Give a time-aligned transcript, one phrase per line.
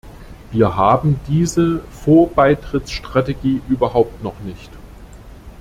[0.49, 4.71] Wir haben diese Vorbeitrittsstrategie überhaupt noch nicht.